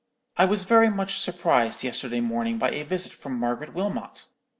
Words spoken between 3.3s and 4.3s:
Margaret Wilmot.